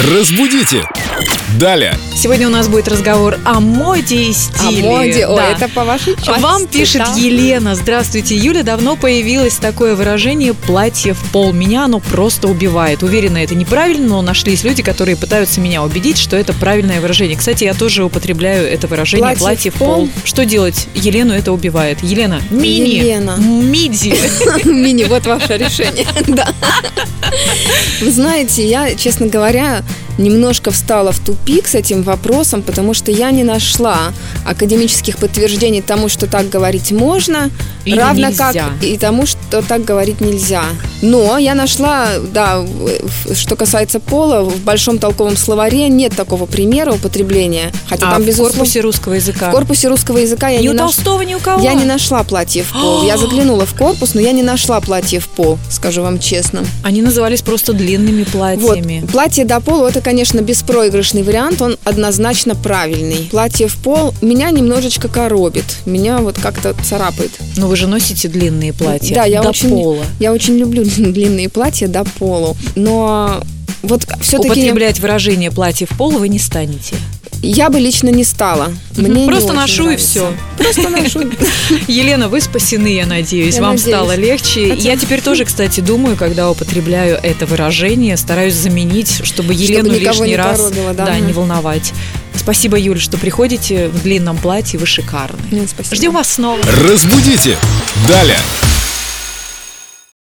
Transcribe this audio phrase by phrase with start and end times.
[0.00, 0.88] Разбудите!
[1.58, 1.94] Далее!
[2.22, 4.88] Сегодня у нас будет разговор о моде и О стиле.
[4.88, 5.50] моде, о, Да.
[5.50, 6.40] это по вашей части.
[6.40, 7.14] Вам пишет да.
[7.20, 7.74] Елена.
[7.74, 8.62] Здравствуйте, Юля.
[8.62, 11.52] Давно появилось такое выражение «платье в пол».
[11.52, 13.02] Меня оно просто убивает.
[13.02, 17.36] Уверена, это неправильно, но нашлись люди, которые пытаются меня убедить, что это правильное выражение.
[17.36, 19.94] Кстати, я тоже употребляю это выражение Платье «платье, в в пол».
[19.96, 20.08] пол.
[20.22, 20.86] Что делать?
[20.94, 22.04] Елену это убивает.
[22.04, 23.34] Елена, мини, Елена.
[23.36, 24.14] миди.
[24.64, 26.06] Мини, вот ваше решение.
[26.28, 26.46] Да.
[28.00, 29.82] Вы знаете, я, честно говоря,
[30.18, 32.11] немножко встала в тупик с этим вопросом,
[32.62, 34.12] потому что я не нашла
[34.46, 37.50] академических подтверждений тому, что так говорить можно,
[37.84, 38.52] Или равно нельзя.
[38.52, 40.64] как и тому, что так говорить нельзя.
[41.00, 46.92] Но я нашла, да, в- что касается пола, в большом толковом словаре нет такого примера
[46.92, 49.48] употребления, хотя А там в безусловно корпусе русского языка?
[49.48, 50.86] в корпусе русского языка я Ни не у нашла.
[50.92, 51.62] Толстого, ни у кого?
[51.62, 53.04] Я не нашла платье в пол.
[53.04, 56.64] Я заглянула в корпус, но я не нашла платье в пол, скажу вам честно.
[56.82, 59.04] Они назывались просто длинными Вот, платьями.
[59.10, 63.28] платье до пола это, конечно, беспроигрышный вариант, он однозначно правильный.
[63.30, 67.30] Платье в пол меня немножечко коробит, меня вот как-то царапает.
[67.56, 70.04] Но вы же носите длинные платья Да, я до очень, пола.
[70.18, 73.42] я очень люблю длинные платья до полу, но
[73.82, 76.94] вот все-таки Употреблять выражение «платье в пол» вы не станете.
[77.42, 78.68] я бы лично не стала.
[78.96, 80.06] Мне не Просто очень ношу и нравится.
[80.08, 80.32] все.
[80.62, 81.20] Просто ношу.
[81.88, 83.56] Елена, вы спасены, я надеюсь.
[83.56, 83.88] Я Вам надеюсь.
[83.96, 84.70] стало легче.
[84.70, 90.10] Хотя- Я теперь тоже, кстати, думаю, когда употребляю это выражение, стараюсь заменить, чтобы Елену никого
[90.24, 91.06] лишний не раз коробило, да?
[91.06, 91.92] да, не волновать.
[92.34, 95.38] Спасибо, Юль, что приходите в длинном платье, вы шикарны.
[95.50, 95.96] Ну, спасибо.
[95.96, 96.60] Ждем вас снова.
[96.88, 97.56] Разбудите!
[98.08, 98.38] Далее!